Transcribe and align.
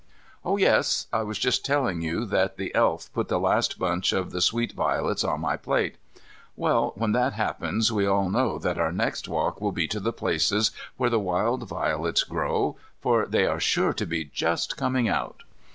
Oh, 0.43 0.57
yes, 0.57 1.05
I 1.13 1.21
was 1.21 1.37
just 1.37 1.63
telling 1.63 2.01
you 2.01 2.25
that 2.25 2.57
the 2.57 2.73
Elf 2.73 3.13
put 3.13 3.27
the 3.27 3.39
last 3.39 3.77
bunch 3.77 4.13
of 4.13 4.31
the 4.31 4.41
sweet 4.41 4.71
violets 4.71 5.23
on 5.23 5.41
my 5.41 5.55
plate. 5.57 5.97
Well, 6.55 6.93
when 6.95 7.11
that 7.11 7.33
happens 7.33 7.91
we 7.91 8.07
all 8.07 8.31
know 8.31 8.57
that 8.57 8.79
our 8.79 8.91
next 8.91 9.27
walk 9.27 9.61
will 9.61 9.71
be 9.71 9.87
to 9.89 9.99
the 9.99 10.11
places 10.11 10.71
where 10.97 11.11
the 11.11 11.19
wild 11.19 11.67
violets 11.69 12.23
grow 12.23 12.77
for 12.99 13.27
they 13.27 13.45
are 13.45 13.59
sure 13.59 13.93
to 13.93 14.07
be 14.07 14.25
just 14.25 14.75
coming 14.75 15.07
out. 15.07 15.43